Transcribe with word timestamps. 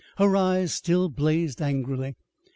Her 0.17 0.35
eyes 0.35 0.73
still 0.73 1.09
blazed 1.09 1.61
angrily. 1.61 2.15